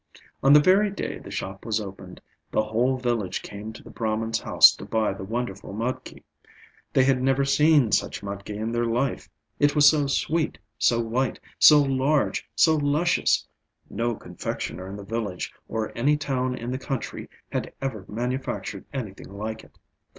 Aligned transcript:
On 0.41 0.51
the 0.51 0.59
very 0.59 0.89
day 0.89 1.19
the 1.19 1.29
shop 1.29 1.63
was 1.63 1.79
opened, 1.79 2.21
the 2.49 2.63
whole 2.63 2.97
village 2.97 3.43
came 3.43 3.71
to 3.71 3.83
the 3.83 3.91
Brahman's 3.91 4.39
house 4.39 4.75
to 4.77 4.83
buy 4.83 5.13
the 5.13 5.23
wonderful 5.23 5.73
mudki. 5.75 6.23
They 6.91 7.03
had 7.03 7.21
never 7.21 7.45
seen 7.45 7.91
such 7.91 8.23
mudki 8.23 8.57
in 8.57 8.71
their 8.71 8.87
life, 8.87 9.29
it 9.59 9.75
was 9.75 9.87
so 9.87 10.07
sweet, 10.07 10.57
so 10.79 10.99
white, 10.99 11.39
so 11.59 11.79
large, 11.83 12.49
so 12.55 12.75
luscious; 12.77 13.47
no 13.91 14.15
confectioner 14.15 14.87
in 14.87 14.95
the 14.95 15.03
village 15.05 15.53
or 15.67 15.95
any 15.95 16.17
town 16.17 16.55
in 16.57 16.71
the 16.71 16.79
country 16.79 17.29
had 17.51 17.71
ever 17.79 18.03
manufactured 18.07 18.85
anything 18.91 19.31
like 19.31 19.63
it. 19.63 19.77